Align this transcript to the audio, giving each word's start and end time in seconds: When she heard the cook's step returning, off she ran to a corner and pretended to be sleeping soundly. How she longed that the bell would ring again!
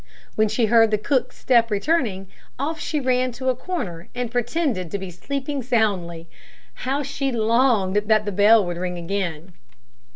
When 0.33 0.47
she 0.47 0.65
heard 0.65 0.89
the 0.89 0.97
cook's 0.97 1.37
step 1.37 1.69
returning, 1.69 2.27
off 2.57 2.79
she 2.79 2.99
ran 2.99 3.31
to 3.33 3.49
a 3.49 3.55
corner 3.55 4.07
and 4.15 4.31
pretended 4.31 4.89
to 4.89 4.97
be 4.97 5.11
sleeping 5.11 5.61
soundly. 5.61 6.27
How 6.89 7.03
she 7.03 7.31
longed 7.31 7.97
that 8.07 8.25
the 8.25 8.31
bell 8.31 8.65
would 8.65 8.77
ring 8.77 8.97
again! 8.97 9.53